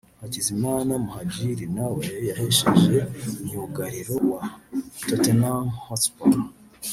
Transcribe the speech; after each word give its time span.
Hakizimana 0.21 0.91
Muhadjili 1.05 1.65
nawe 1.77 2.03
yahesheje 2.29 2.97
myugariro 3.45 4.15
wa 4.31 4.41
Tottenham 5.07 5.65
Hotspur 5.85 6.35